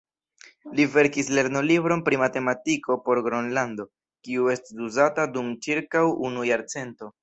Li 0.79 0.87
verkis 0.95 1.29
lernolibron 1.39 2.01
pri 2.07 2.19
matematiko 2.23 2.99
por 3.05 3.23
Gronlando, 3.29 3.89
kiu 4.27 4.53
estis 4.59 4.85
uzata 4.93 5.31
dum 5.39 5.57
ĉirkaŭ 5.69 6.09
unu 6.31 6.53
jarcento. 6.55 7.17